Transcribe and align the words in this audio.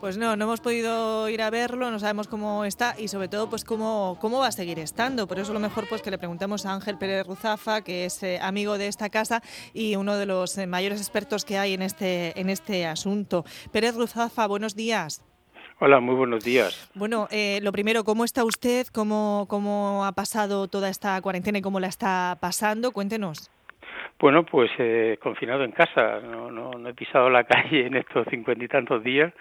Pues 0.00 0.16
no, 0.16 0.36
no 0.36 0.44
hemos 0.44 0.60
podido 0.60 1.28
ir 1.28 1.42
a 1.42 1.50
verlo, 1.50 1.90
no 1.90 1.98
sabemos 1.98 2.28
cómo 2.28 2.64
está 2.64 2.94
y 2.96 3.08
sobre 3.08 3.26
todo 3.26 3.50
pues 3.50 3.64
cómo, 3.64 4.16
cómo 4.20 4.38
va 4.38 4.46
a 4.46 4.52
seguir 4.52 4.78
estando. 4.78 5.26
Por 5.26 5.40
eso 5.40 5.52
lo 5.52 5.58
mejor 5.58 5.88
pues 5.88 6.02
que 6.02 6.10
le 6.12 6.18
preguntamos 6.18 6.66
a 6.66 6.72
Ángel 6.72 6.96
Pérez 6.98 7.26
Ruzafa, 7.26 7.82
que 7.82 8.04
es 8.04 8.22
eh, 8.22 8.38
amigo 8.40 8.78
de 8.78 8.86
esta 8.86 9.10
casa 9.10 9.42
y 9.74 9.96
uno 9.96 10.16
de 10.16 10.26
los 10.26 10.56
eh, 10.56 10.68
mayores 10.68 11.00
expertos 11.00 11.44
que 11.44 11.58
hay 11.58 11.74
en 11.74 11.82
este, 11.82 12.38
en 12.40 12.48
este 12.48 12.86
asunto. 12.86 13.44
Pérez 13.72 13.96
Ruzafa, 13.96 14.46
buenos 14.46 14.76
días. 14.76 15.24
Hola, 15.80 15.98
muy 15.98 16.14
buenos 16.14 16.44
días. 16.44 16.88
Bueno, 16.94 17.26
eh, 17.32 17.58
lo 17.62 17.72
primero, 17.72 18.04
¿cómo 18.04 18.24
está 18.24 18.44
usted? 18.44 18.86
¿Cómo, 18.94 19.46
¿Cómo 19.48 20.04
ha 20.04 20.12
pasado 20.12 20.68
toda 20.68 20.90
esta 20.90 21.20
cuarentena 21.22 21.58
y 21.58 21.62
cómo 21.62 21.80
la 21.80 21.88
está 21.88 22.38
pasando? 22.40 22.92
Cuéntenos. 22.92 23.50
Bueno, 24.20 24.44
pues 24.44 24.70
confinado 25.20 25.64
en 25.64 25.72
casa, 25.72 26.20
no, 26.20 26.52
no, 26.52 26.70
no 26.70 26.88
he 26.88 26.94
pisado 26.94 27.30
la 27.30 27.44
calle 27.48 27.86
en 27.86 27.96
estos 27.96 28.28
cincuenta 28.28 28.64
y 28.64 28.68
tantos 28.68 29.02
días 29.02 29.32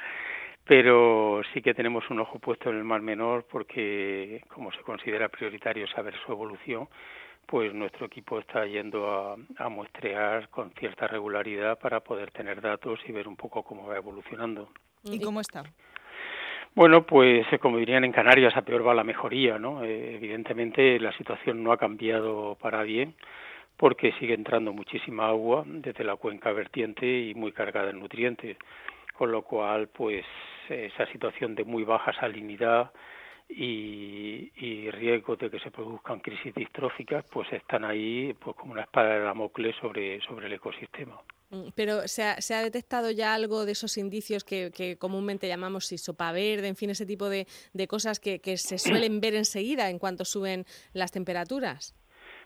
pero 0.67 1.41
sí 1.53 1.61
que 1.61 1.73
tenemos 1.73 2.09
un 2.09 2.19
ojo 2.19 2.39
puesto 2.39 2.69
en 2.69 2.77
el 2.77 2.83
Mar 2.83 3.01
Menor 3.01 3.45
porque, 3.49 4.41
como 4.49 4.71
se 4.71 4.81
considera 4.81 5.29
prioritario 5.29 5.87
saber 5.87 6.13
su 6.25 6.31
evolución, 6.31 6.87
pues 7.45 7.73
nuestro 7.73 8.07
equipo 8.07 8.39
está 8.39 8.65
yendo 8.65 9.09
a, 9.09 9.37
a, 9.57 9.69
muestrear 9.69 10.49
con 10.49 10.71
cierta 10.71 11.07
regularidad 11.07 11.79
para 11.79 12.01
poder 12.01 12.31
tener 12.31 12.59
datos 12.59 12.99
y 13.07 13.13
ver 13.13 13.27
un 13.27 13.37
poco 13.37 13.63
cómo 13.63 13.87
va 13.87 13.95
evolucionando. 13.95 14.69
¿Y 15.05 15.21
cómo 15.21 15.39
está? 15.39 15.63
Bueno, 16.75 17.05
pues 17.05 17.47
como 17.61 17.77
dirían 17.77 18.03
en 18.03 18.11
Canarias, 18.11 18.55
a 18.57 18.61
peor 18.63 18.85
va 18.85 18.93
la 18.93 19.05
mejoría, 19.05 19.57
¿no? 19.57 19.83
Eh, 19.85 20.15
evidentemente 20.15 20.99
la 20.99 21.13
situación 21.13 21.63
no 21.63 21.71
ha 21.71 21.77
cambiado 21.77 22.57
para 22.59 22.83
bien 22.83 23.15
porque 23.77 24.11
sigue 24.19 24.33
entrando 24.33 24.73
muchísima 24.73 25.27
agua 25.27 25.63
desde 25.65 26.03
la 26.03 26.17
cuenca 26.17 26.51
vertiente 26.51 27.05
y 27.05 27.33
muy 27.35 27.53
cargada 27.53 27.91
en 27.91 27.99
nutrientes 27.99 28.57
con 29.17 29.31
lo 29.31 29.41
cual 29.41 29.87
pues 29.87 30.23
esa 30.69 31.05
situación 31.11 31.55
de 31.55 31.63
muy 31.63 31.83
baja 31.83 32.13
salinidad 32.13 32.91
y, 33.49 34.51
y 34.55 34.91
riesgos 34.91 35.39
de 35.39 35.49
que 35.49 35.59
se 35.59 35.71
produzcan 35.71 36.19
crisis 36.19 36.53
distróficas 36.53 37.25
pues 37.31 37.51
están 37.53 37.85
ahí 37.85 38.33
pues 38.39 38.55
como 38.55 38.73
una 38.73 38.81
espada 38.81 39.13
de 39.13 39.19
Damocles 39.21 39.75
sobre, 39.77 40.21
sobre 40.21 40.47
el 40.47 40.53
ecosistema. 40.53 41.21
Mm, 41.49 41.69
pero 41.75 42.07
¿se 42.07 42.23
ha, 42.23 42.41
¿se 42.41 42.55
ha 42.55 42.61
detectado 42.61 43.09
ya 43.11 43.33
algo 43.33 43.65
de 43.65 43.71
esos 43.71 43.97
indicios 43.97 44.43
que, 44.43 44.71
que 44.75 44.97
comúnmente 44.97 45.47
llamamos 45.47 45.85
sopa 45.87 46.31
verde, 46.31 46.67
en 46.67 46.75
fin, 46.75 46.89
ese 46.89 47.05
tipo 47.05 47.29
de, 47.29 47.47
de 47.73 47.87
cosas 47.87 48.19
que, 48.19 48.39
que 48.39 48.57
se 48.57 48.77
suelen 48.77 49.21
ver 49.21 49.35
enseguida 49.35 49.89
en 49.89 49.99
cuanto 49.99 50.25
suben 50.25 50.65
las 50.93 51.11
temperaturas? 51.11 51.95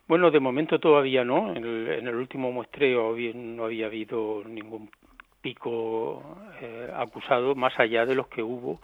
Bueno, 0.07 0.29
de 0.29 0.39
momento 0.39 0.79
todavía 0.79 1.23
no. 1.23 1.55
En 1.55 1.63
el, 1.63 1.87
en 1.87 2.07
el 2.07 2.15
último 2.15 2.51
muestreo 2.51 3.15
no 3.33 3.65
había 3.65 3.85
habido 3.87 4.43
ningún 4.45 4.89
pico 5.41 6.37
eh, 6.61 6.89
acusado 6.95 7.55
más 7.55 7.77
allá 7.79 8.05
de 8.05 8.15
los 8.15 8.27
que 8.27 8.43
hubo 8.43 8.79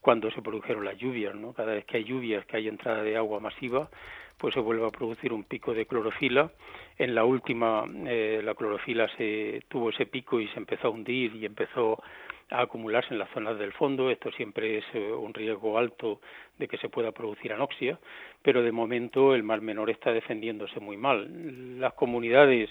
cuando 0.00 0.30
se 0.30 0.42
produjeron 0.42 0.84
las 0.84 0.96
lluvias, 0.96 1.34
¿no? 1.34 1.52
Cada 1.52 1.74
vez 1.74 1.84
que 1.84 1.98
hay 1.98 2.04
lluvias, 2.04 2.44
que 2.46 2.56
hay 2.56 2.68
entrada 2.68 3.02
de 3.02 3.16
agua 3.16 3.38
masiva, 3.38 3.88
pues 4.38 4.54
se 4.54 4.60
vuelve 4.60 4.86
a 4.86 4.90
producir 4.90 5.32
un 5.32 5.44
pico 5.44 5.74
de 5.74 5.86
clorofila. 5.86 6.50
En 6.96 7.14
la 7.14 7.24
última, 7.24 7.84
eh, 8.06 8.40
la 8.42 8.54
clorofila 8.54 9.06
se 9.16 9.62
tuvo 9.68 9.90
ese 9.90 10.06
pico 10.06 10.40
y 10.40 10.48
se 10.48 10.58
empezó 10.58 10.88
a 10.88 10.90
hundir 10.90 11.36
y 11.36 11.44
empezó 11.44 12.02
a 12.50 12.62
acumularse 12.62 13.12
en 13.12 13.18
las 13.18 13.30
zonas 13.30 13.58
del 13.58 13.72
fondo. 13.72 14.10
Esto 14.10 14.30
siempre 14.32 14.78
es 14.78 14.84
eh, 14.94 15.12
un 15.12 15.34
riesgo 15.34 15.76
alto 15.78 16.20
de 16.58 16.66
que 16.66 16.78
se 16.78 16.88
pueda 16.88 17.12
producir 17.12 17.52
anoxia, 17.52 17.98
pero 18.42 18.62
de 18.62 18.72
momento 18.72 19.34
el 19.34 19.42
mar 19.42 19.60
menor 19.60 19.90
está 19.90 20.10
defendiéndose 20.12 20.80
muy 20.80 20.96
mal. 20.96 21.78
Las 21.78 21.92
comunidades 21.92 22.70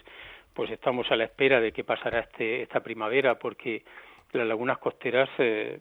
pues 0.60 0.72
estamos 0.72 1.10
a 1.10 1.16
la 1.16 1.24
espera 1.24 1.62
de 1.62 1.72
qué 1.72 1.86
pasará 1.86 2.20
este, 2.20 2.64
esta 2.64 2.82
primavera 2.82 3.40
porque 3.40 3.82
las 4.34 4.46
lagunas 4.46 4.78
costeras 4.78 5.30
eh, 5.38 5.80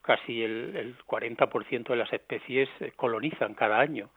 casi 0.00 0.44
el, 0.44 0.76
el 0.76 0.96
40% 0.98 1.88
de 1.88 1.96
las 1.96 2.12
especies 2.12 2.68
eh, 2.78 2.92
colonizan 2.94 3.54
cada 3.54 3.80
año 3.80 4.10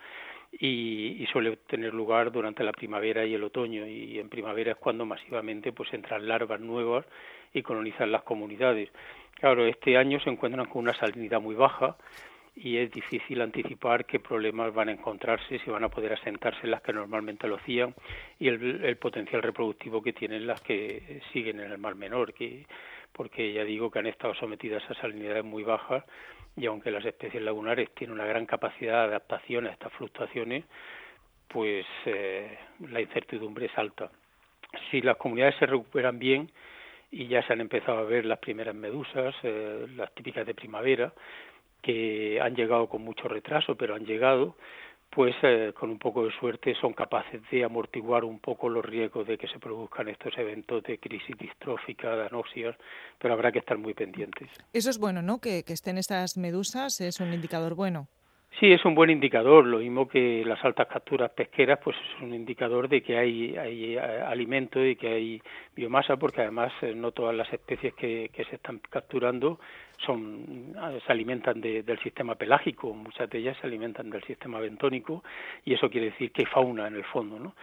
y, 0.51 1.23
y, 1.23 1.25
suele 1.33 1.57
tener 1.57 1.91
lugar 1.91 2.31
durante 2.31 2.63
la 2.63 2.71
primavera 2.71 3.25
y 3.25 3.33
el 3.33 3.43
otoño 3.45 3.87
y 3.87 4.19
en 4.19 4.29
primavera 4.29 4.73
es 4.73 4.77
cuando 4.77 5.07
masivamente 5.07 5.71
pues 5.71 5.91
entran 5.91 6.27
larvas 6.27 6.59
nuevas 6.59 7.03
y 7.51 7.63
colonizan 7.63 8.11
las 8.11 8.21
comunidades. 8.21 8.91
Claro, 9.39 9.65
este 9.65 9.97
año 9.97 10.19
se 10.19 10.29
encuentran 10.29 10.67
con 10.67 10.83
una 10.83 10.93
salinidad 10.93 11.41
muy 11.41 11.55
baja 11.55 11.97
y 12.55 12.77
es 12.77 12.89
difícil 12.91 13.41
anticipar 13.41 14.05
qué 14.05 14.19
problemas 14.19 14.73
van 14.73 14.87
a 14.87 14.93
encontrarse, 14.93 15.59
si 15.59 15.69
van 15.69 15.83
a 15.83 15.89
poder 15.89 16.13
asentarse 16.13 16.67
las 16.67 16.81
que 16.81 16.93
normalmente 16.93 17.47
lo 17.47 17.55
hacían 17.55 17.93
y 18.39 18.47
el, 18.47 18.97
potencial 18.97 19.43
reproductivo 19.43 20.01
que 20.01 20.13
tienen 20.13 20.47
las 20.47 20.61
que 20.61 21.21
siguen 21.33 21.59
en 21.59 21.71
el 21.71 21.77
Mar 21.77 21.95
Menor, 21.95 22.33
que, 22.33 22.65
porque 23.11 23.51
ya 23.51 23.65
digo 23.65 23.91
que 23.91 23.99
han 23.99 24.07
estado 24.07 24.33
sometidas 24.35 24.83
a 24.89 24.93
salinidades 24.95 25.43
muy 25.43 25.63
bajas 25.63 26.03
y 26.55 26.65
aunque 26.67 26.91
las 26.91 27.03
especies 27.03 27.43
lagunares 27.43 27.93
tienen 27.93 28.13
una 28.13 28.25
gran 28.25 28.45
capacidad 28.45 29.01
de 29.01 29.09
adaptación 29.09 29.67
a 29.67 29.71
estas 29.71 29.91
fluctuaciones, 29.93 30.63
pues 31.49 31.85
eh, 32.05 32.57
la 32.89 33.01
incertidumbre 33.01 33.65
es 33.65 33.77
alta. 33.77 34.09
Si 34.89 35.01
las 35.01 35.17
comunidades 35.17 35.55
se 35.59 35.65
recuperan 35.65 36.17
bien 36.17 36.49
y 37.11 37.27
ya 37.27 37.45
se 37.45 37.53
han 37.53 37.61
empezado 37.61 37.99
a 37.99 38.03
ver 38.03 38.25
las 38.25 38.39
primeras 38.39 38.75
medusas, 38.75 39.35
eh, 39.43 39.85
las 39.95 40.13
típicas 40.13 40.45
de 40.45 40.53
primavera, 40.53 41.13
que 41.85 42.39
han 42.41 42.55
llegado 42.55 42.87
con 42.87 43.03
mucho 43.03 43.27
retraso, 43.27 43.75
pero 43.75 43.93
han 43.93 44.05
llegado, 44.05 44.55
pues 45.11 45.35
eh, 45.43 45.71
con 45.77 45.91
un 45.91 45.99
poco 45.99 46.25
de 46.25 46.31
suerte 46.31 46.73
son 46.81 46.93
capaces 46.93 47.41
de 47.51 47.63
amortiguar 47.63 48.23
un 48.23 48.39
poco 48.39 48.69
los 48.69 48.83
riesgos 48.83 49.27
de 49.27 49.37
que 49.37 49.47
se 49.47 49.59
produzcan 49.59 50.07
estos 50.07 50.35
eventos 50.37 50.81
de 50.83 50.97
crisis 50.97 51.37
distrófica, 51.37 52.15
de 52.15 52.25
anoxias, 52.25 52.75
pero 53.19 53.35
habrá 53.35 53.51
que 53.51 53.59
estar 53.59 53.77
muy 53.77 53.93
pendientes. 53.93 54.49
Eso 54.73 54.89
es 54.89 54.97
bueno, 54.97 55.21
¿no? 55.21 55.39
Que, 55.39 55.63
que 55.63 55.73
estén 55.73 55.99
estas 55.99 56.37
medusas 56.37 56.99
es 57.01 57.19
un 57.19 57.31
indicador 57.33 57.75
bueno. 57.75 58.07
Sí, 58.59 58.71
es 58.71 58.85
un 58.85 58.95
buen 58.95 59.09
indicador, 59.09 59.65
lo 59.65 59.79
mismo 59.79 60.07
que 60.07 60.43
las 60.45 60.63
altas 60.63 60.87
capturas 60.87 61.29
pesqueras, 61.31 61.77
pues 61.83 61.97
es 61.97 62.23
un 62.23 62.33
indicador 62.33 62.87
de 62.87 63.03
que 63.03 63.17
hay, 63.17 63.57
hay 63.57 63.95
eh, 63.95 63.99
alimento 63.99 64.83
y 64.83 64.95
que 64.95 65.09
hay 65.09 65.41
biomasa, 65.75 66.15
porque 66.15 66.41
además 66.41 66.71
eh, 66.81 66.95
no 66.95 67.11
todas 67.11 67.35
las 67.35 67.51
especies 67.51 67.93
que, 67.95 68.31
que 68.33 68.45
se 68.45 68.55
están 68.55 68.79
capturando 68.89 69.59
son 70.05 70.73
eh, 70.75 70.99
se 71.05 71.11
alimentan 71.11 71.61
de, 71.61 71.83
del 71.83 71.99
sistema 71.99 72.35
pelágico, 72.35 72.93
muchas 72.93 73.29
de 73.29 73.39
ellas 73.39 73.57
se 73.59 73.67
alimentan 73.67 74.09
del 74.09 74.23
sistema 74.23 74.59
bentónico 74.59 75.23
y 75.63 75.73
eso 75.73 75.89
quiere 75.89 76.11
decir 76.11 76.31
que 76.31 76.45
fauna 76.45 76.87
en 76.87 76.95
el 76.95 77.03
fondo, 77.05 77.39
¿no? 77.39 77.55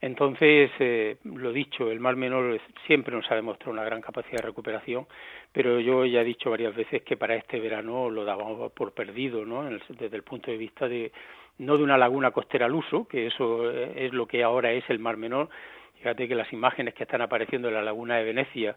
Entonces, 0.00 0.70
eh, 0.78 1.16
lo 1.24 1.52
dicho, 1.52 1.90
el 1.90 1.98
Mar 1.98 2.14
Menor 2.14 2.60
siempre 2.86 3.14
nos 3.14 3.28
ha 3.32 3.34
demostrado 3.34 3.72
una 3.72 3.82
gran 3.82 4.00
capacidad 4.00 4.38
de 4.38 4.46
recuperación, 4.46 5.08
pero 5.52 5.80
yo 5.80 6.04
ya 6.04 6.20
he 6.20 6.24
dicho 6.24 6.50
varias 6.50 6.74
veces 6.74 7.02
que 7.02 7.16
para 7.16 7.34
este 7.34 7.58
verano 7.58 8.08
lo 8.08 8.24
dábamos 8.24 8.70
por 8.72 8.92
perdido, 8.92 9.44
¿no? 9.44 9.68
desde 9.88 10.16
el 10.16 10.22
punto 10.22 10.52
de 10.52 10.56
vista 10.56 10.88
de 10.88 11.10
no 11.58 11.76
de 11.76 11.82
una 11.82 11.98
laguna 11.98 12.30
costera 12.30 12.66
al 12.66 12.74
uso, 12.74 13.08
que 13.08 13.26
eso 13.26 13.70
eh, 13.72 14.06
es 14.06 14.12
lo 14.12 14.26
que 14.26 14.44
ahora 14.44 14.70
es 14.70 14.88
el 14.88 15.00
Mar 15.00 15.16
Menor. 15.16 15.48
Fíjate 15.96 16.28
que 16.28 16.36
las 16.36 16.52
imágenes 16.52 16.94
que 16.94 17.02
están 17.02 17.20
apareciendo 17.20 17.66
en 17.66 17.74
la 17.74 17.82
laguna 17.82 18.18
de 18.18 18.24
Venecia 18.24 18.76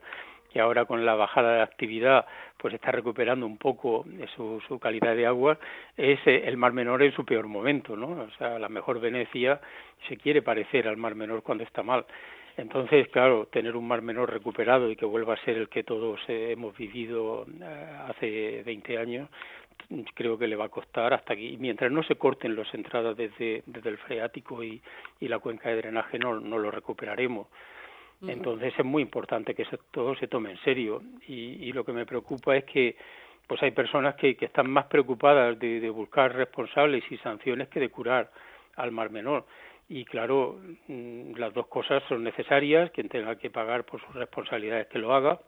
que 0.51 0.59
ahora 0.59 0.85
con 0.85 1.05
la 1.05 1.15
bajada 1.15 1.55
de 1.55 1.61
actividad 1.61 2.25
pues 2.57 2.73
está 2.73 2.91
recuperando 2.91 3.45
un 3.45 3.57
poco 3.57 4.05
su, 4.35 4.61
su 4.67 4.79
calidad 4.79 5.15
de 5.15 5.25
agua, 5.25 5.57
es 5.97 6.19
eh, 6.25 6.43
el 6.45 6.57
Mar 6.57 6.73
Menor 6.73 7.01
en 7.01 7.13
su 7.13 7.25
peor 7.25 7.47
momento, 7.47 7.95
¿no? 7.95 8.09
O 8.09 8.31
sea, 8.37 8.59
la 8.59 8.69
mejor 8.69 8.99
Venecia 8.99 9.59
se 10.07 10.17
quiere 10.17 10.41
parecer 10.41 10.87
al 10.87 10.97
Mar 10.97 11.15
Menor 11.15 11.41
cuando 11.41 11.63
está 11.63 11.81
mal. 11.81 12.05
Entonces, 12.57 13.07
claro, 13.09 13.47
tener 13.47 13.75
un 13.75 13.87
Mar 13.87 14.01
Menor 14.01 14.31
recuperado 14.31 14.91
y 14.91 14.95
que 14.95 15.05
vuelva 15.05 15.33
a 15.33 15.45
ser 15.45 15.57
el 15.57 15.69
que 15.69 15.83
todos 15.83 16.19
eh, 16.27 16.51
hemos 16.51 16.75
vivido 16.77 17.47
eh, 17.61 17.97
hace 18.09 18.63
20 18.63 18.97
años, 18.97 19.29
creo 20.13 20.37
que 20.37 20.47
le 20.47 20.55
va 20.55 20.65
a 20.65 20.69
costar 20.69 21.13
hasta 21.13 21.33
aquí. 21.33 21.57
Mientras 21.59 21.91
no 21.91 22.03
se 22.03 22.15
corten 22.15 22.55
las 22.55 22.71
entradas 22.73 23.17
desde, 23.17 23.63
desde 23.65 23.89
el 23.89 23.97
freático 23.97 24.63
y, 24.63 24.81
y 25.19 25.27
la 25.27 25.39
cuenca 25.39 25.69
de 25.69 25.77
drenaje, 25.77 26.19
no, 26.19 26.39
no 26.39 26.57
lo 26.59 26.69
recuperaremos. 26.69 27.47
Entonces 28.27 28.73
es 28.77 28.85
muy 28.85 29.01
importante 29.01 29.55
que 29.55 29.65
todo 29.91 30.15
se 30.15 30.27
tome 30.27 30.51
en 30.51 30.57
serio 30.59 31.01
y, 31.27 31.67
y, 31.67 31.71
lo 31.71 31.83
que 31.83 31.91
me 31.91 32.05
preocupa 32.05 32.55
es 32.55 32.65
que 32.65 32.95
pues 33.47 33.61
hay 33.63 33.71
personas 33.71 34.15
que, 34.15 34.35
que 34.35 34.45
están 34.45 34.69
más 34.69 34.85
preocupadas 34.85 35.57
de, 35.59 35.79
de, 35.79 35.89
buscar 35.89 36.33
responsables 36.33 37.03
y 37.11 37.17
sanciones 37.17 37.67
que 37.69 37.79
de 37.79 37.89
curar 37.89 38.31
al 38.75 38.91
mar 38.91 39.09
menor. 39.09 39.45
Y 39.89 40.05
claro, 40.05 40.59
mm, 40.87 41.33
las 41.35 41.53
dos 41.53 41.67
cosas 41.67 42.01
son 42.07 42.23
necesarias, 42.23 42.91
quien 42.91 43.09
tenga 43.09 43.35
que 43.37 43.49
pagar 43.49 43.83
por 43.83 43.99
sus 43.99 44.13
responsabilidades 44.13 44.87
que 44.87 44.99
lo 44.99 45.13
haga, 45.13 45.39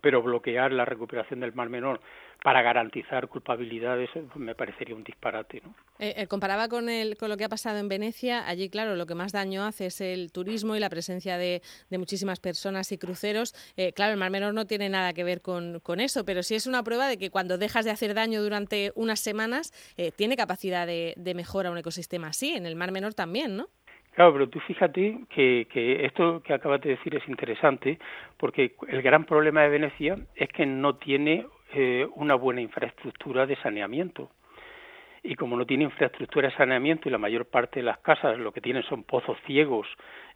pero 0.00 0.22
bloquear 0.22 0.72
la 0.72 0.84
recuperación 0.84 1.40
del 1.40 1.54
mar 1.54 1.68
menor 1.68 2.00
para 2.42 2.62
garantizar 2.62 3.28
culpabilidades 3.28 4.10
pues, 4.12 4.36
me 4.36 4.54
parecería 4.54 4.94
un 4.94 5.04
disparate. 5.04 5.60
¿no? 5.62 5.74
Eh, 5.98 6.14
eh, 6.16 6.26
comparaba 6.26 6.68
con, 6.68 6.88
el, 6.88 7.16
con 7.16 7.28
lo 7.28 7.36
que 7.36 7.44
ha 7.44 7.48
pasado 7.48 7.78
en 7.78 7.88
Venecia, 7.88 8.46
allí 8.48 8.70
claro, 8.70 8.96
lo 8.96 9.06
que 9.06 9.14
más 9.14 9.32
daño 9.32 9.64
hace 9.64 9.86
es 9.86 10.00
el 10.00 10.32
turismo 10.32 10.74
y 10.74 10.80
la 10.80 10.88
presencia 10.88 11.36
de, 11.36 11.62
de 11.90 11.98
muchísimas 11.98 12.40
personas 12.40 12.90
y 12.92 12.98
cruceros. 12.98 13.54
Eh, 13.76 13.92
claro, 13.92 14.12
el 14.12 14.18
Mar 14.18 14.30
Menor 14.30 14.54
no 14.54 14.66
tiene 14.66 14.88
nada 14.88 15.12
que 15.12 15.24
ver 15.24 15.42
con, 15.42 15.80
con, 15.80 16.00
eso, 16.00 16.24
pero 16.24 16.42
sí 16.42 16.54
es 16.54 16.66
una 16.66 16.82
prueba 16.82 17.08
de 17.08 17.18
que 17.18 17.30
cuando 17.30 17.58
dejas 17.58 17.84
de 17.84 17.90
hacer 17.90 18.14
daño 18.14 18.42
durante 18.42 18.92
unas 18.94 19.20
semanas, 19.20 19.72
eh, 19.96 20.10
tiene 20.10 20.36
capacidad 20.36 20.86
de, 20.86 21.14
de 21.16 21.34
mejora 21.34 21.70
un 21.70 21.78
ecosistema 21.78 22.28
así, 22.28 22.54
en 22.54 22.64
el 22.64 22.76
Mar 22.76 22.92
Menor 22.92 23.12
también, 23.12 23.56
¿no? 23.56 23.68
Claro, 24.20 24.34
pero 24.34 24.50
tú 24.50 24.60
fíjate 24.60 25.20
que, 25.30 25.66
que 25.72 26.04
esto 26.04 26.42
que 26.42 26.52
acabas 26.52 26.82
de 26.82 26.90
decir 26.90 27.14
es 27.14 27.26
interesante 27.26 27.98
porque 28.36 28.74
el 28.88 29.00
gran 29.00 29.24
problema 29.24 29.62
de 29.62 29.70
Venecia 29.70 30.18
es 30.34 30.50
que 30.50 30.66
no 30.66 30.96
tiene 30.96 31.46
eh, 31.72 32.06
una 32.16 32.34
buena 32.34 32.60
infraestructura 32.60 33.46
de 33.46 33.56
saneamiento 33.62 34.28
y 35.22 35.36
como 35.36 35.56
no 35.56 35.64
tiene 35.64 35.84
infraestructura 35.84 36.48
de 36.48 36.54
saneamiento 36.54 37.08
y 37.08 37.12
la 37.12 37.16
mayor 37.16 37.46
parte 37.46 37.80
de 37.80 37.84
las 37.84 37.98
casas 38.00 38.38
lo 38.38 38.52
que 38.52 38.60
tienen 38.60 38.82
son 38.82 39.04
pozos 39.04 39.38
ciegos 39.46 39.86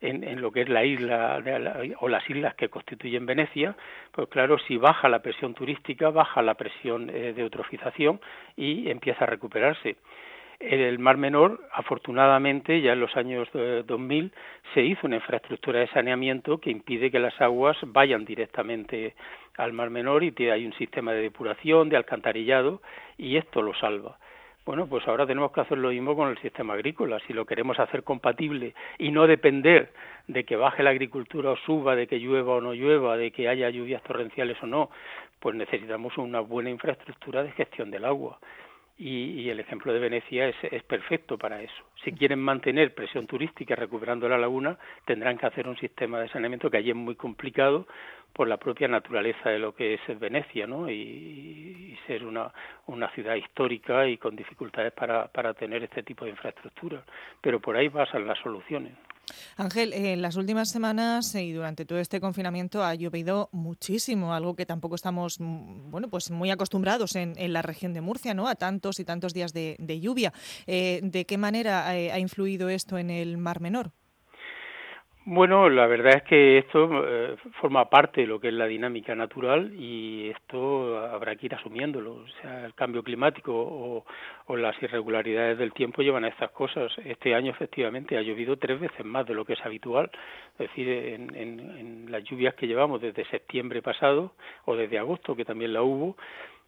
en, 0.00 0.40
lo 0.40 0.50
que 0.50 0.62
es 0.62 0.68
la 0.70 0.82
isla 0.84 1.42
o 2.00 2.08
las 2.08 2.28
islas 2.30 2.54
que 2.54 2.70
constituyen 2.70 3.26
Venecia, 3.26 3.76
pues 4.12 4.28
claro, 4.28 4.58
si 4.58 4.78
baja 4.78 5.10
la 5.10 5.20
presión 5.20 5.52
turística, 5.52 6.08
baja 6.08 6.40
la 6.40 6.54
presión 6.54 7.10
eh, 7.10 7.34
de 7.34 7.42
eutrofización 7.42 8.18
y 8.56 8.90
empieza 8.90 9.24
a 9.24 9.26
recuperarse. 9.26 9.96
El 10.60 10.98
Mar 10.98 11.16
Menor, 11.16 11.60
afortunadamente, 11.72 12.80
ya 12.80 12.92
en 12.92 13.00
los 13.00 13.16
años 13.16 13.48
2000 13.52 14.32
se 14.72 14.82
hizo 14.82 15.06
una 15.06 15.16
infraestructura 15.16 15.80
de 15.80 15.88
saneamiento 15.88 16.58
que 16.58 16.70
impide 16.70 17.10
que 17.10 17.18
las 17.18 17.38
aguas 17.40 17.76
vayan 17.82 18.24
directamente 18.24 19.14
al 19.56 19.72
Mar 19.72 19.90
Menor 19.90 20.24
y 20.24 20.32
hay 20.48 20.64
un 20.66 20.72
sistema 20.74 21.12
de 21.12 21.22
depuración, 21.22 21.88
de 21.88 21.96
alcantarillado 21.96 22.80
y 23.18 23.36
esto 23.36 23.62
lo 23.62 23.74
salva. 23.74 24.18
Bueno, 24.64 24.86
pues 24.86 25.06
ahora 25.06 25.26
tenemos 25.26 25.52
que 25.52 25.60
hacer 25.60 25.76
lo 25.76 25.90
mismo 25.90 26.16
con 26.16 26.30
el 26.30 26.38
sistema 26.38 26.72
agrícola. 26.72 27.18
Si 27.26 27.34
lo 27.34 27.44
queremos 27.44 27.78
hacer 27.78 28.02
compatible 28.02 28.74
y 28.98 29.10
no 29.10 29.26
depender 29.26 29.92
de 30.26 30.44
que 30.44 30.56
baje 30.56 30.82
la 30.82 30.88
agricultura 30.88 31.50
o 31.50 31.56
suba, 31.56 31.94
de 31.94 32.06
que 32.06 32.18
llueva 32.18 32.54
o 32.54 32.60
no 32.62 32.72
llueva, 32.72 33.18
de 33.18 33.30
que 33.30 33.46
haya 33.46 33.68
lluvias 33.68 34.02
torrenciales 34.04 34.56
o 34.62 34.66
no, 34.66 34.88
pues 35.38 35.54
necesitamos 35.54 36.16
una 36.16 36.40
buena 36.40 36.70
infraestructura 36.70 37.42
de 37.42 37.52
gestión 37.52 37.90
del 37.90 38.06
agua. 38.06 38.38
Y, 38.96 39.48
el 39.48 39.58
ejemplo 39.58 39.92
de 39.92 39.98
Venecia 39.98 40.46
es, 40.48 40.82
perfecto 40.84 41.36
para 41.36 41.60
eso. 41.60 41.84
Si 42.04 42.12
quieren 42.12 42.38
mantener 42.38 42.94
presión 42.94 43.26
turística 43.26 43.74
recuperando 43.74 44.28
la 44.28 44.38
laguna, 44.38 44.78
tendrán 45.04 45.36
que 45.36 45.46
hacer 45.46 45.66
un 45.66 45.76
sistema 45.76 46.20
de 46.20 46.28
saneamiento 46.28 46.70
que 46.70 46.76
allí 46.76 46.90
es 46.90 46.96
muy 46.96 47.16
complicado 47.16 47.88
por 48.32 48.46
la 48.46 48.56
propia 48.56 48.86
naturaleza 48.86 49.50
de 49.50 49.58
lo 49.58 49.74
que 49.74 49.94
es 49.94 50.20
Venecia, 50.20 50.66
¿no? 50.66 50.88
Y, 50.88 51.98
ser 52.06 52.24
una, 52.24 52.52
una 52.86 53.08
ciudad 53.12 53.34
histórica 53.34 54.06
y 54.06 54.18
con 54.18 54.36
dificultades 54.36 54.92
para, 54.92 55.26
para 55.28 55.54
tener 55.54 55.82
este 55.82 56.02
tipo 56.02 56.26
de 56.26 56.32
infraestructura. 56.32 57.02
Pero 57.40 57.58
por 57.60 57.76
ahí 57.76 57.88
pasan 57.88 58.26
las 58.26 58.38
soluciones. 58.40 58.92
Ángel, 59.56 59.92
en 59.92 60.22
las 60.22 60.36
últimas 60.36 60.68
semanas 60.68 61.34
y 61.34 61.52
durante 61.52 61.84
todo 61.84 61.98
este 61.98 62.20
confinamiento 62.20 62.84
ha 62.84 62.94
llovido 62.94 63.48
muchísimo, 63.52 64.34
algo 64.34 64.54
que 64.54 64.66
tampoco 64.66 64.94
estamos 64.94 65.40
mm, 65.40 65.90
bueno, 65.90 66.08
pues 66.08 66.30
muy 66.30 66.50
acostumbrados 66.50 67.16
en, 67.16 67.34
la 67.52 67.62
región 67.62 67.92
de 67.94 68.00
Murcia, 68.00 68.34
¿no? 68.34 68.48
A 68.48 68.54
tantos 68.54 68.98
y 69.00 69.04
tantos 69.04 69.32
días 69.34 69.52
de, 69.52 70.00
lluvia. 70.00 70.32
Eh, 70.66 71.00
¿De 71.02 71.24
qué 71.24 71.38
manera 71.38 71.96
eh, 71.96 72.10
ha 72.10 72.18
influido 72.18 72.68
esto 72.68 72.98
en 72.98 73.10
el 73.10 73.38
Mar 73.38 73.60
Menor? 73.60 73.92
Bueno, 75.26 75.70
la 75.70 75.86
verdad 75.86 76.16
es 76.16 76.22
que 76.24 76.58
esto 76.58 76.86
eh, 77.08 77.36
forma 77.58 77.88
parte 77.88 78.20
de 78.20 78.26
lo 78.26 78.38
que 78.38 78.48
es 78.48 78.54
la 78.54 78.66
dinámica 78.66 79.14
natural 79.14 79.72
y 79.74 80.28
esto 80.28 80.98
habrá 80.98 81.34
que 81.34 81.46
ir 81.46 81.54
asumiéndolo. 81.54 82.16
O 82.16 82.28
sea, 82.42 82.66
el 82.66 82.74
cambio 82.74 83.02
climático 83.02 84.04
o, 84.46 84.56
las 84.56 84.80
irregularidades 84.82 85.56
del 85.56 85.72
tiempo 85.72 86.02
llevan 86.02 86.26
a 86.26 86.28
estas 86.28 86.50
cosas. 86.50 86.92
Este 87.06 87.34
año 87.34 87.52
efectivamente 87.52 88.18
ha 88.18 88.22
llovido 88.22 88.58
tres 88.58 88.78
veces 88.78 89.02
más 89.06 89.26
de 89.26 89.32
lo 89.32 89.46
que 89.46 89.54
es 89.54 89.64
habitual. 89.64 90.10
Es 90.58 90.68
decir, 90.68 90.86
en, 90.90 92.04
las 92.10 92.22
lluvias 92.24 92.54
que 92.54 92.66
llevamos 92.66 93.00
desde 93.00 93.24
septiembre 93.30 93.80
pasado 93.80 94.32
o 94.66 94.76
desde 94.76 94.98
agosto, 94.98 95.34
que 95.34 95.46
también 95.46 95.72
la 95.72 95.82
hubo, 95.82 96.18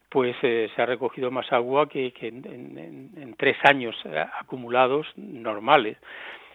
pues 0.08 0.34
eh, 0.40 0.70
se 0.74 0.80
ha 0.80 0.86
recogido 0.86 1.30
más 1.30 1.52
agua 1.52 1.90
que, 1.90 2.10
en 2.22 3.34
tres 3.36 3.58
años 3.64 3.94
eh, 4.06 4.24
acumulados 4.40 5.06
normales. 5.16 5.98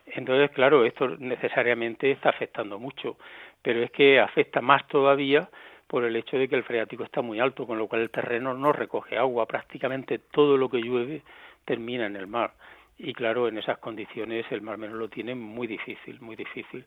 Entonces, 0.06 0.52
claro, 0.52 0.86
esto 0.86 1.16
necesariamente 1.18 2.12
está 2.12 2.30
afectando 2.30 2.80
mucho, 2.80 3.18
pero 3.62 3.82
es 3.82 3.92
que 3.92 4.20
afecta 4.20 4.62
más 4.62 4.88
todavía 4.88 5.50
por 5.88 6.06
el 6.06 6.16
hecho 6.16 6.38
de 6.38 6.48
que 6.48 6.56
el 6.56 6.64
freático 6.64 7.04
está 7.04 7.22
muy 7.22 7.40
alto, 7.40 7.68
con 7.68 7.78
lo 7.78 7.88
cual 7.88 8.02
el 8.02 8.10
terreno 8.10 8.54
no 8.54 8.72
recoge 8.72 9.18
agua, 9.18 9.46
prácticamente 9.46 10.20
todo 10.20 10.58
lo 10.58 10.70
que 10.70 10.82
llueve 10.82 11.22
termina 11.66 12.06
en 12.06 12.16
el 12.16 12.28
mar. 12.28 12.54
Y 13.04 13.14
claro, 13.14 13.48
en 13.48 13.58
esas 13.58 13.80
condiciones 13.80 14.46
el 14.52 14.62
Mar 14.62 14.78
Menor 14.78 14.98
lo 14.98 15.10
tiene 15.10 15.34
muy 15.34 15.66
difícil, 15.66 16.22
muy 16.22 16.36
difícil. 16.36 16.86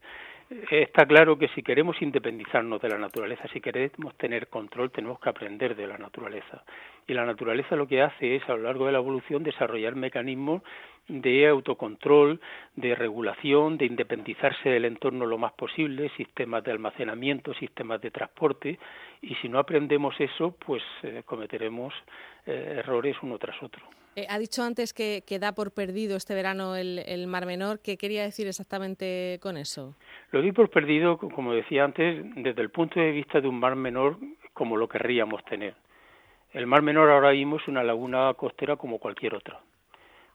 Está 0.70 1.06
claro 1.06 1.37
que 1.37 1.49
si 1.49 1.62
queremos 1.62 2.00
independizarnos 2.00 2.81
de 2.81 2.88
la 2.88 2.99
naturaleza, 2.99 3.49
si 3.49 3.61
queremos 3.61 4.14
tener 4.16 4.46
control, 4.46 4.93
tenemos 4.93 5.19
que 5.19 5.28
aprender 5.28 5.75
de 5.75 5.88
la 5.88 5.99
naturaleza. 5.99 6.62
Y 7.08 7.14
la 7.14 7.26
naturaleza 7.26 7.75
lo 7.75 7.88
que 7.88 8.00
hace 8.00 8.37
es, 8.37 8.49
a 8.49 8.55
lo 8.55 8.62
largo 8.62 8.87
de 8.87 8.93
la 8.93 8.99
evolución, 8.99 9.43
desarrollar 9.43 9.96
mecanismos 9.96 10.62
de 11.08 11.48
autocontrol, 11.48 12.40
de 12.76 12.94
regulación, 12.94 13.76
de 13.76 13.86
independizarse 13.86 14.68
del 14.68 14.86
entorno 14.86 15.26
lo 15.26 15.38
más 15.38 15.52
posible, 15.52 16.10
sistemas 16.16 16.64
de 16.64 16.72
almacenamiento, 16.72 17.52
sistemas 17.54 18.00
de 18.00 18.10
transporte, 18.10 18.78
y 19.20 19.34
si 19.36 19.48
no 19.48 19.58
aprendemos 19.58 20.14
eso, 20.18 20.56
pues 20.64 20.82
eh, 21.02 21.22
cometeremos 21.24 21.92
eh, 22.46 22.76
errores 22.78 23.16
uno 23.22 23.38
tras 23.38 23.62
otro. 23.62 23.82
Eh, 24.16 24.26
ha 24.28 24.38
dicho 24.38 24.62
antes 24.62 24.94
que, 24.94 25.22
da 25.40 25.52
por 25.52 25.72
perdido 25.72 26.16
este 26.16 26.34
verano 26.34 26.76
el, 26.76 27.00
el, 27.00 27.26
Mar 27.26 27.46
Menor. 27.46 27.80
¿Qué 27.80 27.96
quería 27.96 28.22
decir 28.22 28.46
exactamente 28.46 29.38
con 29.42 29.56
eso? 29.56 29.96
Lo 30.30 30.40
di 30.40 30.52
por 30.52 30.70
perdido, 30.70 31.18
como 31.18 31.52
decía 31.52 31.84
antes, 31.84 32.24
desde 32.36 32.62
el 32.62 32.70
punto 32.70 33.00
de 33.00 33.10
vista 33.10 33.40
de 33.40 33.48
un 33.48 33.58
Mar 33.58 33.74
Menor 33.74 34.18
como 34.52 34.76
lo 34.76 34.88
querríamos 34.88 35.44
tener. 35.46 35.74
El 36.52 36.66
Mar 36.68 36.82
Menor 36.82 37.10
ahora 37.10 37.32
mismo 37.32 37.56
es 37.56 37.66
una 37.66 37.82
laguna 37.82 38.32
costera 38.34 38.76
como 38.76 39.00
cualquier 39.00 39.34
otra 39.34 39.60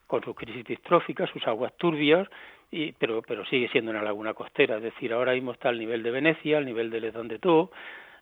con 0.10 0.24
sus 0.24 0.36
crisis 0.36 0.66
distróficas, 0.66 1.30
sus 1.30 1.46
aguas 1.46 1.72
turbias, 1.78 2.28
y, 2.72 2.94
pero, 2.94 3.22
pero 3.22 3.46
sigue 3.46 3.70
siendo 3.70 3.92
una 3.92 4.02
laguna 4.02 4.34
costera. 4.34 4.78
Es 4.78 4.82
decir, 4.82 5.14
ahora 5.14 5.34
mismo 5.34 5.52
está 5.52 5.70
al 5.70 5.78
nivel 5.78 6.02
de 6.02 6.10
Venecia, 6.10 6.58
al 6.58 6.66
nivel 6.66 6.90
de 6.90 7.00
Les 7.00 7.14
de 7.14 7.40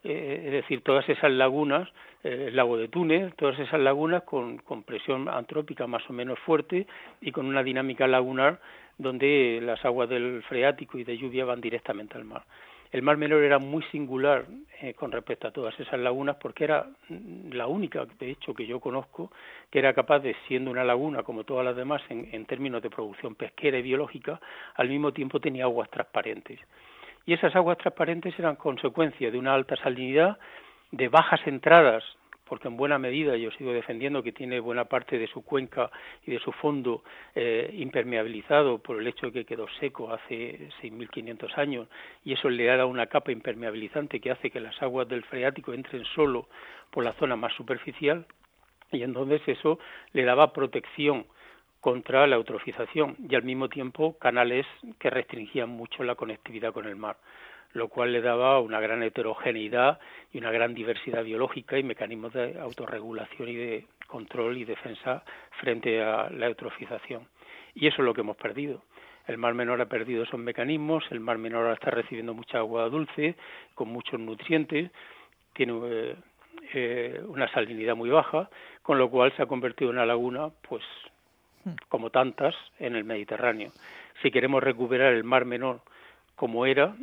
eh, 0.04 0.44
es 0.48 0.52
decir, 0.52 0.82
todas 0.82 1.08
esas 1.08 1.32
lagunas, 1.32 1.88
eh, 2.26 2.48
el 2.50 2.58
lago 2.58 2.78
de 2.78 2.90
Túnez, 2.90 3.34
todas 3.38 3.58
esas 3.58 3.80
lagunas 3.80 4.24
con, 4.24 4.58
con 4.58 4.84
presión 4.84 5.30
antrópica 5.30 5.88
más 5.88 6.04
o 6.10 6.14
menos 6.14 6.38
fuerte 6.40 6.88
y 7.22 7.32
con 7.32 7.46
una 7.46 7.64
dinámica 7.64 8.06
lagunar 8.06 8.60
donde 8.98 9.60
las 9.64 9.84
aguas 9.86 10.10
del 10.10 10.44
freático 10.44 10.98
y 10.98 11.06
de 11.06 11.18
lluvia 11.18 11.46
van 11.46 11.62
directamente 11.62 12.18
al 12.18 12.26
mar. 12.26 12.44
El 12.92 13.02
Mar 13.02 13.18
Menor 13.18 13.44
era 13.44 13.60
muy 13.60 13.84
singular 13.92 14.46
eh, 14.82 14.94
con 14.94 15.12
respecto 15.12 15.48
a 15.48 15.52
todas 15.52 15.78
esas 15.80 16.00
lagunas 16.00 16.38
porque 16.38 16.64
era 16.64 16.88
la 17.52 17.68
única, 17.68 18.06
de 18.20 18.32
hecho, 18.32 18.54
que 18.54 18.66
yo 18.66 18.80
conozco 18.80 19.32
que 19.70 19.80
era 19.80 19.94
capaz 19.94 20.20
de, 20.20 20.36
siendo 20.48 20.72
una 20.72 20.84
laguna 20.84 21.24
como 21.24 21.44
todas 21.44 21.66
las 21.66 21.76
demás 21.76 22.02
en, 22.10 22.30
en 22.32 22.46
términos 22.46 22.82
de 22.82 22.90
producción 22.90 23.36
pesquera 23.36 23.78
y 23.78 23.82
biológica, 23.82 24.40
al 24.76 24.90
mismo 24.90 25.12
tiempo 25.12 25.40
tenía 25.40 25.66
aguas 25.66 25.90
transparentes. 25.90 26.60
Y 27.26 27.34
esas 27.34 27.56
aguas 27.56 27.78
transparentes 27.78 28.38
eran 28.40 28.56
consecuencia 28.56 29.30
de 29.30 29.38
una 29.38 29.54
alta 29.54 29.76
salinidad, 29.76 30.38
de 30.92 31.10
bajas 31.10 31.46
entradas 31.46 32.04
porque 32.48 32.68
en 32.68 32.78
buena 32.78 32.98
medida 32.98 33.36
yo 33.38 33.52
sigo 33.52 33.74
defendiendo 33.74 34.24
que 34.24 34.32
tiene 34.32 34.60
buena 34.60 34.86
parte 34.86 35.18
de 35.18 35.28
su 35.28 35.44
cuenca 35.44 35.92
y 36.26 36.32
de 36.32 36.40
su 36.40 36.52
fondo 36.52 37.04
eh, 37.36 37.70
impermeabilizado 37.74 38.80
por 38.80 39.00
el 39.00 39.08
hecho 39.08 39.28
de 39.28 39.32
que 39.32 39.46
quedó 39.46 39.68
seco 39.80 40.12
hace 40.12 40.70
6.500 40.82 41.58
años 41.58 41.88
y 42.24 42.34
eso 42.34 42.50
le 42.50 42.66
da 42.66 42.86
una 42.86 43.08
capa 43.08 43.32
impermeabilizante 43.32 44.20
que 44.20 44.32
hace 44.32 44.50
que 44.50 44.60
las 44.60 44.82
aguas 44.82 45.08
del 45.08 45.24
freático 45.24 45.74
entren 45.74 46.04
solo 46.16 46.48
por 46.92 47.04
la 47.04 47.14
zona 47.14 47.36
más 47.36 47.54
superficial 47.54 48.26
y 48.92 49.04
entonces 49.04 49.42
eso 49.48 49.80
le 50.14 50.24
daba 50.24 50.54
protección 50.54 51.26
contra 51.82 52.26
la 52.28 52.36
eutrofización 52.36 53.16
y 53.30 53.36
al 53.36 53.44
mismo 53.44 53.70
tiempo 53.70 54.18
canales 54.18 54.66
que 55.00 55.10
restringían 55.10 55.70
mucho 55.70 56.04
la 56.04 56.16
conectividad 56.16 56.74
con 56.74 56.86
el 56.86 56.96
mar 56.96 57.18
lo 57.74 57.90
cual 57.90 58.12
le 58.12 58.22
daba 58.22 58.60
una 58.60 58.80
gran 58.80 59.04
heterogeneidad 59.04 60.00
y 60.32 60.38
una 60.40 60.52
gran 60.52 60.74
diversidad 60.74 61.24
biológica 61.24 61.78
y 61.78 61.84
mecanismos 61.84 62.34
de 62.34 62.60
autorregulación 62.60 63.50
y 63.50 63.56
de 63.56 63.86
control 64.08 64.58
y 64.58 64.66
defensa 64.66 65.24
frente 65.60 66.02
a 66.02 66.30
la 66.30 66.48
eutrofización. 66.48 67.28
Y 67.76 67.88
eso 67.88 67.98
es 68.02 68.06
lo 68.06 68.14
que 68.14 68.22
hemos 68.22 68.38
perdido. 68.38 68.84
El 69.28 69.38
Mar 69.38 69.54
Menor 69.54 69.82
ha 69.82 69.88
perdido 69.88 70.24
esos 70.24 70.40
mecanismos, 70.40 71.04
el 71.12 71.20
Mar 71.20 71.38
Menor 71.38 71.64
ahora 71.64 71.74
está 71.74 71.92
recibiendo 71.92 72.34
mucha 72.34 72.60
agua 72.60 72.88
dulce, 72.90 73.36
con 73.76 73.90
muchos 73.90 74.20
nutrientes, 74.20 74.90
tiene 75.54 75.74
eh, 75.84 76.16
eh, 76.74 77.22
una 77.28 77.52
salinidad 77.52 77.96
muy 77.96 78.10
baja, 78.10 78.50
con 78.82 78.98
lo 78.98 79.10
cual 79.10 79.36
se 79.36 79.44
ha 79.44 79.46
convertido 79.46 79.92
en 79.92 79.98
una 79.98 80.06
laguna, 80.06 80.50
pues 80.68 80.84
hmm. 81.66 81.72
como 81.90 82.10
tantas, 82.10 82.56
en 82.80 82.96
el 82.96 83.04
Mediterráneo. 83.04 83.72
Si 84.22 84.32
queremos 84.32 84.64
recuperar 84.64 85.14
el 85.14 85.26
Mar 85.26 85.44
Menor 85.44 85.82
como 86.36 86.66
era, 86.66 86.96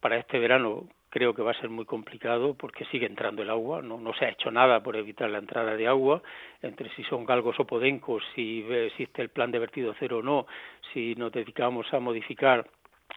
para 0.00 0.16
este 0.16 0.38
verano 0.38 0.88
creo 1.10 1.34
que 1.34 1.42
va 1.42 1.50
a 1.50 1.60
ser 1.60 1.68
muy 1.68 1.84
complicado 1.84 2.54
porque 2.54 2.84
sigue 2.86 3.06
entrando 3.06 3.42
el 3.42 3.50
agua, 3.50 3.82
no, 3.82 3.98
no 3.98 4.14
se 4.14 4.24
ha 4.24 4.30
hecho 4.30 4.50
nada 4.50 4.82
por 4.82 4.96
evitar 4.96 5.28
la 5.28 5.38
entrada 5.38 5.76
de 5.76 5.86
agua, 5.86 6.22
entre 6.62 6.88
si 6.94 7.02
son 7.04 7.26
galgos 7.26 7.58
o 7.58 7.66
podencos, 7.66 8.22
si 8.34 8.64
existe 8.70 9.20
el 9.20 9.28
plan 9.28 9.50
de 9.50 9.58
vertido 9.58 9.94
cero 9.98 10.18
o 10.18 10.22
no, 10.22 10.46
si 10.92 11.14
nos 11.16 11.32
dedicamos 11.32 11.92
a 11.92 11.98
modificar 11.98 12.66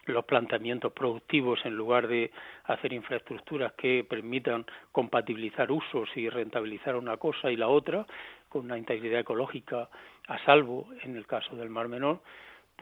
los 0.06 0.26
planteamientos 0.26 0.92
productivos 0.92 1.60
en 1.66 1.76
lugar 1.76 2.08
de 2.08 2.32
hacer 2.66 2.94
infraestructuras 2.94 3.74
que 3.74 4.04
permitan 4.04 4.66
compatibilizar 4.92 5.72
usos 5.72 6.10
y 6.16 6.30
rentabilizar 6.30 6.96
una 6.96 7.18
cosa 7.18 7.52
y 7.52 7.56
la 7.56 7.68
otra 7.68 8.06
con 8.50 8.66
una 8.66 8.78
integridad 8.78 9.22
ecológica 9.22 9.90
a 10.28 10.46
salvo 10.46 10.88
en 11.04 11.16
el 11.16 11.26
caso 11.26 11.56
del 11.56 11.70
Mar 11.70 11.88
Menor, 11.88 12.22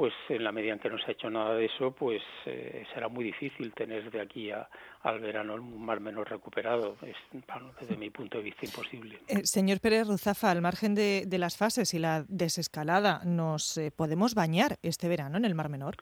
pues 0.01 0.15
en 0.29 0.43
la 0.43 0.51
medida 0.51 0.73
en 0.73 0.79
que 0.79 0.89
no 0.89 0.97
se 0.97 1.05
ha 1.05 1.11
hecho 1.11 1.29
nada 1.29 1.53
de 1.53 1.65
eso, 1.65 1.91
pues 1.91 2.23
eh, 2.47 2.83
será 2.91 3.07
muy 3.07 3.23
difícil 3.23 3.71
tener 3.71 4.09
de 4.09 4.19
aquí 4.19 4.49
a, 4.49 4.67
al 5.03 5.19
verano 5.19 5.53
un 5.53 5.85
mar 5.85 5.99
menos 5.99 6.27
recuperado. 6.27 6.97
Es, 7.03 7.15
desde 7.79 7.97
mi 7.97 8.09
punto 8.09 8.39
de 8.39 8.45
vista, 8.45 8.65
imposible. 8.65 9.19
Eh, 9.27 9.41
señor 9.43 9.79
Pérez 9.79 10.07
Ruzafa, 10.07 10.49
al 10.49 10.63
margen 10.63 10.95
de, 10.95 11.27
las 11.37 11.55
fases 11.55 11.93
y 11.93 11.99
la 11.99 12.25
desescalada, 12.27 13.21
¿nos 13.25 13.77
eh, 13.77 13.91
podemos 13.95 14.33
bañar 14.33 14.77
este 14.81 15.07
verano 15.07 15.37
en 15.37 15.45
el 15.45 15.53
Mar 15.53 15.69
Menor? 15.69 15.97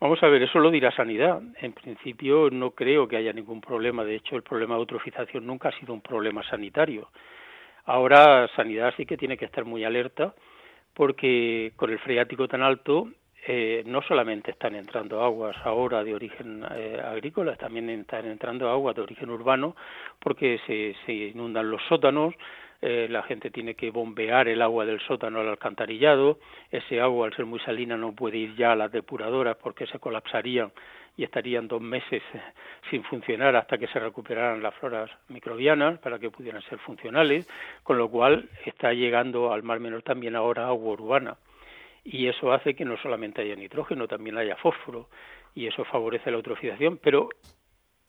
Vamos 0.00 0.22
a 0.22 0.26
ver, 0.26 0.42
eso 0.42 0.58
lo 0.58 0.70
dirá 0.70 0.94
Sanidad. 0.94 1.40
En 1.62 1.72
principio 1.72 2.50
no 2.50 2.72
creo 2.72 3.08
que 3.08 3.16
haya 3.16 3.32
ningún 3.32 3.62
problema. 3.62 4.04
De 4.04 4.16
hecho, 4.16 4.36
el 4.36 4.42
problema 4.42 4.74
de 4.74 4.80
eutrofización 4.80 5.46
nunca 5.46 5.70
ha 5.70 5.80
sido 5.80 5.94
un 5.94 6.02
problema 6.02 6.46
sanitario. 6.46 7.08
Ahora 7.86 8.50
Sanidad 8.54 8.92
sí 8.98 9.06
que 9.06 9.16
tiene 9.16 9.38
que 9.38 9.46
estar 9.46 9.64
muy 9.64 9.82
alerta 9.82 10.34
porque 10.92 11.72
con 11.76 11.90
el 11.90 11.98
freático 12.00 12.46
tan 12.48 12.60
alto 12.60 13.08
eh, 13.46 13.82
no 13.86 14.02
solamente 14.02 14.50
están 14.50 14.74
entrando 14.74 15.22
aguas 15.22 15.56
ahora 15.64 16.04
de 16.04 16.14
origen 16.14 16.64
eh, 16.76 17.00
agrícola, 17.02 17.56
también 17.56 17.88
están 17.88 18.26
entrando 18.26 18.68
aguas 18.68 18.94
de 18.94 19.02
origen 19.02 19.30
urbano 19.30 19.74
porque 20.18 20.60
se, 20.66 20.94
se 21.06 21.12
inundan 21.12 21.70
los 21.70 21.82
sótanos, 21.88 22.34
eh, 22.82 23.08
la 23.10 23.22
gente 23.22 23.50
tiene 23.50 23.74
que 23.74 23.90
bombear 23.90 24.48
el 24.48 24.60
agua 24.60 24.84
del 24.84 25.00
sótano 25.00 25.40
al 25.40 25.48
alcantarillado, 25.48 26.38
ese 26.70 27.00
agua 27.00 27.26
al 27.26 27.34
ser 27.34 27.46
muy 27.46 27.60
salina 27.60 27.96
no 27.96 28.12
puede 28.12 28.38
ir 28.38 28.56
ya 28.56 28.72
a 28.72 28.76
las 28.76 28.92
depuradoras 28.92 29.56
porque 29.56 29.86
se 29.86 29.98
colapsarían 29.98 30.70
y 31.16 31.24
estarían 31.24 31.66
dos 31.66 31.80
meses 31.80 32.22
sin 32.90 33.02
funcionar 33.04 33.56
hasta 33.56 33.78
que 33.78 33.86
se 33.88 33.98
recuperaran 33.98 34.62
las 34.62 34.74
floras 34.74 35.10
microbianas 35.28 35.98
para 35.98 36.18
que 36.18 36.30
pudieran 36.30 36.62
ser 36.62 36.78
funcionales, 36.78 37.48
con 37.82 37.96
lo 37.98 38.08
cual 38.08 38.48
está 38.64 38.92
llegando 38.92 39.52
al 39.52 39.62
Mar 39.62 39.80
Menor 39.80 40.02
también 40.02 40.36
ahora 40.36 40.66
agua 40.66 40.92
urbana 40.92 41.36
y 42.04 42.28
eso 42.28 42.52
hace 42.52 42.74
que 42.74 42.84
no 42.84 42.96
solamente 42.98 43.42
haya 43.42 43.56
nitrógeno, 43.56 44.08
también 44.08 44.38
haya 44.38 44.56
fósforo 44.56 45.08
y 45.54 45.66
eso 45.66 45.84
favorece 45.84 46.30
la 46.30 46.36
eutrofización, 46.36 46.98
pero 46.98 47.28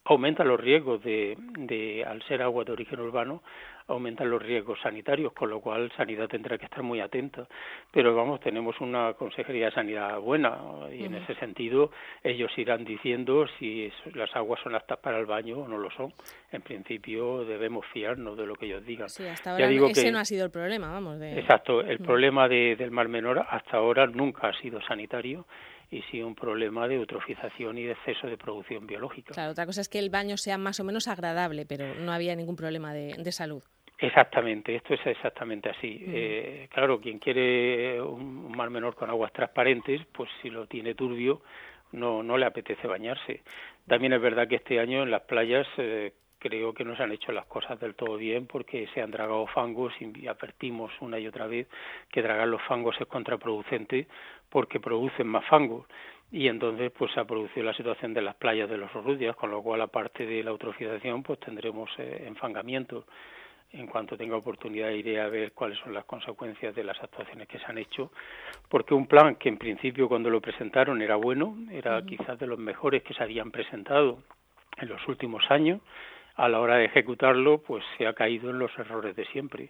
aumenta 0.05 0.43
los 0.43 0.59
riesgos 0.59 1.03
de, 1.03 1.37
de, 1.57 2.03
al 2.03 2.21
ser 2.23 2.41
agua 2.41 2.63
de 2.63 2.71
origen 2.71 2.99
urbano, 2.99 3.41
aumentan 3.87 4.29
los 4.29 4.41
riesgos 4.41 4.79
sanitarios, 4.81 5.33
con 5.33 5.49
lo 5.49 5.59
cual 5.59 5.91
Sanidad 5.95 6.27
tendrá 6.27 6.57
que 6.57 6.65
estar 6.65 6.81
muy 6.81 6.99
atenta. 6.99 7.47
Pero 7.91 8.15
vamos, 8.15 8.39
tenemos 8.39 8.79
una 8.79 9.13
Consejería 9.13 9.65
de 9.65 9.71
Sanidad 9.71 10.19
buena 10.19 10.57
y 10.91 11.03
en 11.03 11.15
ese 11.15 11.35
sentido 11.35 11.91
ellos 12.23 12.51
irán 12.57 12.85
diciendo 12.85 13.45
si 13.59 13.91
las 14.13 14.33
aguas 14.35 14.59
son 14.63 14.75
aptas 14.75 14.99
para 14.99 15.19
el 15.19 15.25
baño 15.25 15.59
o 15.59 15.67
no 15.67 15.77
lo 15.77 15.91
son. 15.91 16.13
En 16.51 16.61
principio 16.61 17.43
debemos 17.45 17.85
fiarnos 17.87 18.37
de 18.37 18.45
lo 18.45 18.55
que 18.55 18.67
ellos 18.67 18.85
digan. 18.85 19.09
Sí, 19.09 19.25
hasta 19.27 19.51
ahora 19.51 19.69
ese 19.69 20.11
no 20.11 20.19
ha 20.19 20.25
sido 20.25 20.45
el 20.45 20.51
problema, 20.51 20.91
vamos. 20.91 21.19
De... 21.19 21.39
Exacto, 21.39 21.81
el 21.81 21.99
problema 21.99 22.47
de, 22.47 22.75
del 22.75 22.91
Mar 22.91 23.07
Menor 23.07 23.45
hasta 23.49 23.77
ahora 23.77 24.07
nunca 24.07 24.47
ha 24.47 24.53
sido 24.61 24.81
sanitario 24.81 25.45
y 25.91 26.01
sí 26.03 26.23
un 26.23 26.33
problema 26.35 26.87
de 26.87 26.95
eutrofización 26.95 27.77
y 27.77 27.83
de 27.83 27.91
exceso 27.91 28.25
de 28.27 28.37
producción 28.37 28.87
biológica. 28.87 29.33
Claro, 29.33 29.51
otra 29.51 29.65
cosa 29.65 29.81
es 29.81 29.89
que 29.89 29.99
el 29.99 30.09
baño 30.09 30.37
sea 30.37 30.57
más 30.57 30.79
o 30.79 30.83
menos 30.83 31.07
agradable, 31.07 31.65
pero 31.65 31.93
no 31.95 32.13
había 32.13 32.35
ningún 32.35 32.55
problema 32.55 32.93
de, 32.93 33.13
de 33.17 33.31
salud. 33.31 33.61
Exactamente, 34.01 34.75
esto 34.75 34.95
es 34.95 35.05
exactamente 35.05 35.69
así. 35.69 36.03
Eh, 36.07 36.67
claro, 36.71 36.99
quien 36.99 37.19
quiere 37.19 38.01
un 38.01 38.51
mar 38.55 38.71
menor 38.71 38.95
con 38.95 39.11
aguas 39.11 39.31
transparentes, 39.31 40.01
pues 40.11 40.27
si 40.41 40.49
lo 40.49 40.65
tiene 40.65 40.95
turbio, 40.95 41.43
no, 41.91 42.23
no 42.23 42.35
le 42.35 42.47
apetece 42.47 42.87
bañarse. 42.87 43.43
También 43.85 44.13
es 44.13 44.21
verdad 44.21 44.47
que 44.47 44.55
este 44.55 44.79
año 44.79 45.03
en 45.03 45.11
las 45.11 45.21
playas 45.21 45.67
eh, 45.77 46.13
creo 46.39 46.73
que 46.73 46.83
no 46.83 46.95
se 46.97 47.03
han 47.03 47.11
hecho 47.11 47.31
las 47.31 47.45
cosas 47.45 47.79
del 47.79 47.93
todo 47.93 48.17
bien 48.17 48.47
porque 48.47 48.87
se 48.95 49.01
han 49.01 49.11
dragado 49.11 49.45
fangos 49.45 49.93
y 49.99 50.27
advertimos 50.27 50.91
una 50.99 51.19
y 51.19 51.27
otra 51.27 51.45
vez 51.45 51.67
que 52.11 52.23
dragar 52.23 52.47
los 52.47 52.63
fangos 52.63 52.95
es 52.99 53.05
contraproducente 53.05 54.07
porque 54.51 54.79
producen 54.79 55.27
más 55.27 55.45
fangos. 55.45 55.87
Y 56.31 56.47
entonces 56.47 56.91
pues 56.91 57.11
se 57.13 57.19
ha 57.19 57.25
producido 57.25 57.65
la 57.65 57.73
situación 57.73 58.13
de 58.13 58.21
las 58.21 58.35
playas 58.35 58.69
de 58.69 58.77
los 58.77 58.93
Orrudias, 58.95 59.35
con 59.35 59.51
lo 59.51 59.61
cual 59.63 59.81
aparte 59.81 60.25
de 60.25 60.43
la 60.43 60.51
eutrofización 60.51 61.23
pues 61.23 61.39
tendremos 61.39 61.89
eh, 61.97 62.25
enfangamientos 62.27 63.05
en 63.73 63.87
cuanto 63.87 64.17
tenga 64.17 64.35
oportunidad 64.35 64.89
iré 64.89 65.21
a 65.21 65.29
ver 65.29 65.53
cuáles 65.53 65.77
son 65.79 65.93
las 65.93 66.05
consecuencias 66.05 66.75
de 66.75 66.83
las 66.83 67.01
actuaciones 67.01 67.47
que 67.47 67.57
se 67.57 67.65
han 67.65 67.77
hecho, 67.77 68.11
porque 68.69 68.93
un 68.93 69.07
plan 69.07 69.35
que 69.35 69.49
en 69.49 69.57
principio 69.57 70.09
cuando 70.09 70.29
lo 70.29 70.41
presentaron 70.41 71.01
era 71.01 71.15
bueno, 71.15 71.55
era 71.71 72.01
quizás 72.03 72.37
de 72.37 72.47
los 72.47 72.59
mejores 72.59 73.03
que 73.03 73.13
se 73.13 73.23
habían 73.23 73.51
presentado 73.51 74.19
en 74.77 74.89
los 74.89 75.07
últimos 75.07 75.49
años, 75.49 75.79
a 76.35 76.49
la 76.49 76.59
hora 76.59 76.77
de 76.77 76.85
ejecutarlo 76.85 77.59
pues 77.59 77.83
se 77.97 78.07
ha 78.07 78.13
caído 78.13 78.49
en 78.49 78.59
los 78.59 78.77
errores 78.77 79.15
de 79.15 79.25
siempre. 79.27 79.69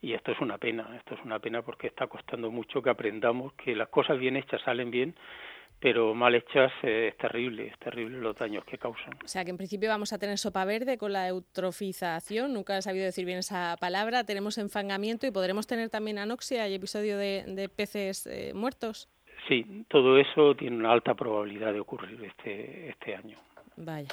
Y 0.00 0.12
esto 0.12 0.32
es 0.32 0.40
una 0.40 0.58
pena, 0.58 0.96
esto 0.96 1.14
es 1.14 1.24
una 1.24 1.38
pena 1.38 1.62
porque 1.62 1.88
está 1.88 2.06
costando 2.06 2.50
mucho 2.50 2.82
que 2.82 2.90
aprendamos 2.90 3.52
que 3.54 3.74
las 3.74 3.88
cosas 3.88 4.18
bien 4.18 4.36
hechas 4.36 4.62
salen 4.62 4.90
bien 4.90 5.14
pero 5.80 6.14
mal 6.14 6.34
hechas 6.34 6.72
eh, 6.82 7.08
es 7.08 7.16
terrible, 7.16 7.68
es 7.68 7.78
terrible 7.78 8.18
los 8.18 8.36
daños 8.36 8.64
que 8.64 8.78
causan. 8.78 9.12
O 9.24 9.28
sea 9.28 9.44
que 9.44 9.50
en 9.50 9.56
principio 9.56 9.88
vamos 9.88 10.12
a 10.12 10.18
tener 10.18 10.38
sopa 10.38 10.64
verde 10.64 10.98
con 10.98 11.12
la 11.12 11.28
eutrofización, 11.28 12.52
nunca 12.52 12.76
he 12.76 12.82
sabido 12.82 13.04
decir 13.04 13.24
bien 13.24 13.38
esa 13.38 13.76
palabra, 13.80 14.24
tenemos 14.24 14.58
enfangamiento 14.58 15.26
y 15.26 15.30
podremos 15.30 15.66
tener 15.66 15.88
también 15.88 16.18
anoxia 16.18 16.68
y 16.68 16.74
episodio 16.74 17.16
de, 17.16 17.70
peces 17.74 18.26
eh, 18.26 18.52
muertos. 18.54 19.08
Sí, 19.46 19.84
todo 19.88 20.18
eso 20.18 20.54
tiene 20.56 20.76
una 20.76 20.92
alta 20.92 21.14
probabilidad 21.14 21.72
de 21.72 21.80
ocurrir 21.80 22.22
este, 22.24 22.88
este 22.90 23.14
año. 23.14 23.38
Vaya. 23.76 24.08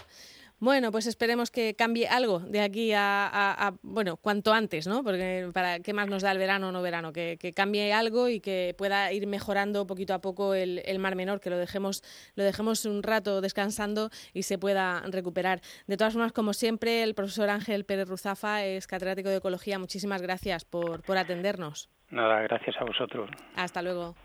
Bueno, 0.60 0.92
pues 0.92 1.06
esperemos 1.06 1.52
que 1.52 1.76
cambie 1.76 2.08
algo 2.08 2.40
de 2.40 2.62
aquí 2.62 2.92
a, 2.96 3.74
bueno, 3.82 4.18
cuanto 4.18 4.54
antes, 4.54 4.88
¿no? 4.88 5.04
Porque 5.04 5.50
para 5.54 5.80
qué 5.80 5.94
más 5.94 6.08
nos 6.08 6.24
da 6.24 6.32
el 6.32 6.38
verano 6.38 6.70
o 6.70 6.72
no 6.72 6.82
verano, 6.82 7.12
que, 7.12 7.38
cambie 7.56 7.94
algo 7.94 8.30
y 8.30 8.40
que 8.40 8.74
pueda 8.78 9.12
ir 9.12 9.28
mejorando 9.28 9.86
poquito 9.86 10.14
a 10.14 10.20
poco 10.20 10.54
el, 10.54 11.00
Mar 11.00 11.16
Menor, 11.16 11.42
que 11.42 11.50
lo 11.50 11.58
dejemos, 11.58 12.04
lo 12.36 12.44
dejemos 12.44 12.86
un 12.86 13.04
rato 13.04 13.42
descansando 13.42 14.10
y 14.34 14.44
se 14.44 14.58
pueda 14.58 15.02
recuperar. 15.08 15.62
De 15.88 15.98
todas 15.98 16.14
formas, 16.14 16.32
como 16.32 16.54
siempre, 16.54 17.04
el 17.04 17.16
profesor 17.16 17.50
Ángel 17.50 17.84
Pérez 17.86 18.08
Ruzafa 18.08 18.64
es 18.64 18.88
catedrático 18.88 19.30
de 19.30 19.38
Ecología. 19.38 19.78
Muchísimas 19.78 20.22
gracias 20.22 20.64
por, 20.64 21.04
por 21.04 21.18
atendernos. 21.18 21.90
Nada, 22.12 22.42
gracias 22.42 22.76
a 22.80 22.86
vosotros. 22.86 23.30
Hasta 23.56 23.82
luego. 23.82 24.16